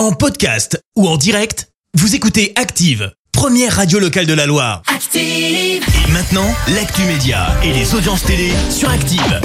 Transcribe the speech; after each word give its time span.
En 0.00 0.12
podcast 0.12 0.82
ou 0.96 1.06
en 1.06 1.18
direct, 1.18 1.68
vous 1.92 2.14
écoutez 2.14 2.54
Active, 2.56 3.12
première 3.32 3.76
radio 3.76 3.98
locale 3.98 4.24
de 4.24 4.32
la 4.32 4.46
Loire. 4.46 4.80
Active. 4.86 5.20
Et 5.22 6.10
maintenant, 6.10 6.46
l'actu 6.74 7.02
média 7.02 7.48
et 7.62 7.70
les 7.74 7.94
audiences 7.94 8.22
télé 8.22 8.50
sur 8.70 8.88
Active. 8.88 9.42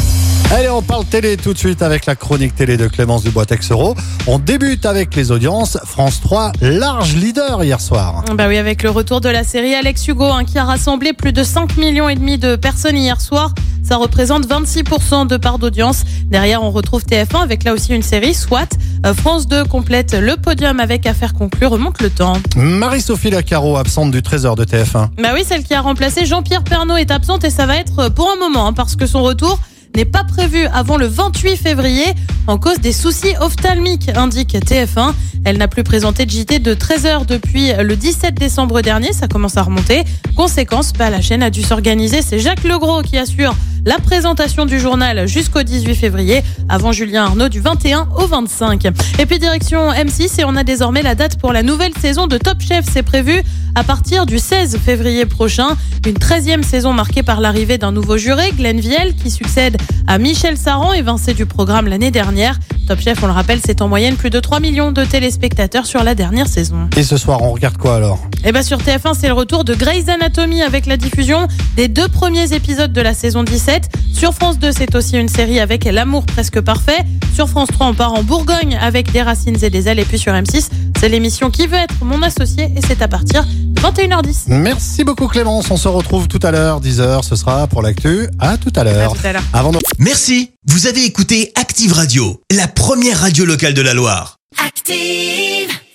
Allez, 0.51 0.69
on 0.69 0.81
parle 0.81 1.03
télé 1.03 1.35
tout 1.35 1.51
de 1.51 1.57
suite 1.57 1.81
avec 1.81 2.05
la 2.05 2.15
chronique 2.15 2.55
télé 2.55 2.77
de 2.77 2.87
Clémence 2.87 3.23
Dubois-Texero. 3.23 3.95
On 4.27 4.39
débute 4.39 4.85
avec 4.85 5.13
les 5.15 5.29
audiences. 5.29 5.77
France 5.83 6.21
3, 6.21 6.53
large 6.61 7.15
leader 7.15 7.61
hier 7.61 7.81
soir. 7.81 8.23
Bah 8.33 8.47
oui, 8.47 8.57
avec 8.57 8.81
le 8.81 8.91
retour 8.91 9.19
de 9.19 9.27
la 9.27 9.43
série 9.43 9.75
Alex 9.75 10.07
Hugo, 10.07 10.23
hein, 10.23 10.45
qui 10.45 10.57
a 10.57 10.63
rassemblé 10.63 11.11
plus 11.11 11.33
de 11.33 11.43
5 11.43 11.75
millions 11.75 12.07
et 12.07 12.15
demi 12.15 12.37
de 12.37 12.55
personnes 12.55 12.95
hier 12.95 13.19
soir. 13.19 13.53
Ça 13.87 13.97
représente 13.97 14.47
26% 14.47 15.27
de 15.27 15.37
part 15.37 15.59
d'audience. 15.59 16.03
Derrière, 16.25 16.63
on 16.63 16.71
retrouve 16.71 17.03
TF1 17.03 17.43
avec 17.43 17.63
là 17.63 17.73
aussi 17.73 17.93
une 17.93 18.01
série, 18.01 18.33
soit 18.33 18.69
France 19.17 19.47
2 19.47 19.65
complète 19.65 20.15
le 20.19 20.37
podium 20.37 20.79
avec 20.79 21.05
Affaire 21.05 21.35
conclue, 21.35 21.67
remonte 21.67 22.01
le 22.01 22.09
temps. 22.09 22.33
Marie-Sophie 22.55 23.29
Lacaro, 23.29 23.77
absente 23.77 24.09
du 24.09 24.23
trésor 24.23 24.55
de 24.55 24.65
TF1. 24.65 25.09
Bah 25.21 25.29
oui, 25.35 25.43
celle 25.45 25.63
qui 25.63 25.75
a 25.75 25.81
remplacé 25.81 26.25
Jean-Pierre 26.25 26.63
Pernaud 26.63 26.95
est 26.95 27.11
absente 27.11 27.43
et 27.43 27.51
ça 27.51 27.67
va 27.67 27.77
être 27.77 28.09
pour 28.09 28.29
un 28.31 28.37
moment, 28.37 28.67
hein, 28.67 28.73
parce 28.73 28.95
que 28.95 29.05
son 29.05 29.21
retour 29.21 29.59
n'est 29.95 30.05
pas 30.05 30.23
prévu 30.23 30.65
avant 30.73 30.97
le 30.97 31.05
28 31.05 31.55
février 31.55 32.05
en 32.47 32.57
cause 32.57 32.79
des 32.79 32.91
soucis 32.91 33.33
ophtalmiques, 33.39 34.09
indique 34.15 34.55
TF1. 34.55 35.13
Elle 35.45 35.57
n'a 35.57 35.67
plus 35.67 35.83
présenté 35.83 36.25
de 36.25 36.31
JT 36.31 36.59
de 36.59 36.73
13h 36.73 37.25
depuis 37.27 37.71
le 37.77 37.95
17 37.95 38.33
décembre 38.33 38.81
dernier, 38.81 39.13
ça 39.13 39.27
commence 39.27 39.57
à 39.57 39.61
remonter. 39.61 40.03
Conséquence, 40.35 40.91
bah, 40.91 41.11
la 41.11 41.21
chaîne 41.21 41.43
a 41.43 41.51
dû 41.51 41.61
s'organiser. 41.61 42.21
C'est 42.23 42.39
Jacques 42.39 42.63
Legros 42.63 43.03
qui 43.03 43.17
assure 43.17 43.55
la 43.85 43.99
présentation 43.99 44.65
du 44.65 44.79
journal 44.79 45.27
jusqu'au 45.27 45.61
18 45.61 45.95
février, 45.95 46.41
avant 46.67 46.91
Julien 46.91 47.25
Arnaud 47.25 47.49
du 47.49 47.59
21 47.59 48.09
au 48.17 48.25
25. 48.25 48.85
Et 49.19 49.25
puis 49.25 49.39
direction 49.39 49.91
M6 49.91 50.41
et 50.41 50.45
on 50.45 50.55
a 50.55 50.63
désormais 50.63 51.03
la 51.03 51.15
date 51.15 51.37
pour 51.37 51.53
la 51.53 51.63
nouvelle 51.63 51.93
saison 51.93 52.27
de 52.27 52.37
Top 52.37 52.61
Chef. 52.61 52.85
C'est 52.91 53.03
prévu 53.03 53.43
à 53.75 53.83
partir 53.83 54.25
du 54.25 54.39
16 54.39 54.77
février 54.77 55.25
prochain. 55.25 55.75
Une 56.07 56.15
13e 56.15 56.63
saison 56.63 56.93
marquée 56.93 57.23
par 57.23 57.41
l'arrivée 57.41 57.77
d'un 57.77 57.91
nouveau 57.91 58.17
juré, 58.17 58.51
Glenn 58.57 58.79
Viel, 58.79 59.15
qui 59.21 59.29
succède 59.29 59.77
à 60.07 60.17
Michel 60.17 60.57
Saran, 60.57 60.93
évincé 60.93 61.33
du 61.33 61.45
programme 61.45 61.87
l'année 61.87 62.11
dernière. 62.11 62.57
Top 62.87 63.01
Chef, 63.01 63.21
on 63.23 63.27
le 63.27 63.33
rappelle, 63.33 63.59
c'est 63.65 63.81
en 63.81 63.87
moyenne 63.87 64.15
plus 64.15 64.29
de 64.29 64.39
3 64.39 64.59
millions 64.59 64.91
de 64.91 65.03
téléspectateurs 65.03 65.85
sur 65.87 66.03
la 66.03 66.13
dernière 66.13 66.47
saison. 66.47 66.87
Et 66.95 67.03
ce 67.03 67.17
soir, 67.17 67.41
on 67.41 67.51
regarde 67.51 67.77
quoi 67.77 67.95
alors? 67.95 68.19
Et 68.43 68.51
bien 68.51 68.61
sur 68.61 68.77
TF1, 68.77 69.15
c'est 69.19 69.27
le 69.27 69.33
retour 69.33 69.63
de 69.63 69.73
Grey's 69.73 70.07
Anatomy 70.07 70.61
avec 70.61 70.85
la 70.85 70.95
diffusion 70.95 71.47
des 71.75 71.87
deux 71.87 72.07
premiers 72.07 72.53
épisodes 72.53 72.93
de 72.93 73.01
la 73.01 73.15
saison 73.15 73.43
17. 73.43 73.89
Sur 74.13 74.33
France 74.33 74.59
2, 74.59 74.71
c'est 74.71 74.95
aussi 74.95 75.17
une 75.17 75.27
série 75.27 75.59
avec 75.59 75.85
l'amour 75.85 76.25
presque 76.25 76.61
parfait. 76.61 76.99
Sur 77.33 77.49
France 77.49 77.69
3, 77.73 77.87
on 77.87 77.93
part 77.95 78.13
en 78.13 78.23
Bourgogne 78.23 78.77
avec 78.79 79.11
des 79.11 79.23
racines 79.23 79.57
et 79.63 79.69
des 79.71 79.87
ailes. 79.87 79.99
Et 79.99 80.05
puis 80.05 80.19
sur 80.19 80.31
M6, 80.33 80.69
c'est 80.99 81.09
l'émission 81.09 81.49
Qui 81.49 81.65
veut 81.65 81.77
être 81.77 81.95
mon 82.03 82.21
associé 82.21 82.65
et 82.75 82.81
c'est 82.87 83.01
à 83.01 83.07
partir 83.07 83.45
21h10. 83.75 84.45
Merci 84.47 85.03
beaucoup 85.03 85.27
Clémence. 85.27 85.69
On 85.71 85.77
se 85.77 85.87
retrouve 85.87 86.27
tout 86.27 86.39
à 86.43 86.51
l'heure, 86.51 86.81
10h. 86.81 87.23
Ce 87.23 87.35
sera 87.35 87.67
pour 87.67 87.81
l'actu. 87.81 88.27
À 88.39 88.57
tout 88.57 88.73
à 88.75 88.83
l'heure. 88.83 89.11
À 89.11 89.15
tout 89.15 89.27
à 89.27 89.33
l'heure. 89.33 89.43
Avant 89.53 89.71
de... 89.71 89.79
Merci, 89.99 90.51
vous 90.67 90.87
avez 90.87 91.03
écouté 91.05 91.51
Active 91.55 91.93
Radio, 91.93 92.41
la 92.51 92.67
première 92.67 93.19
radio 93.19 93.45
locale 93.45 93.73
de 93.73 93.81
la 93.81 93.93
Loire. 93.93 94.37
Active. 94.65 95.75